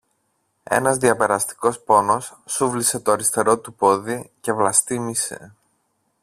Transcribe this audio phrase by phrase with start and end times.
[0.63, 5.55] Ένας διαπεραστικός πόνος σούβλισε το αριστερό του πόδι και βλαστήμησε